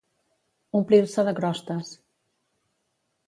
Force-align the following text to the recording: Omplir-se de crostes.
Omplir-se 0.79 1.25
de 1.27 1.33
crostes. 1.41 1.91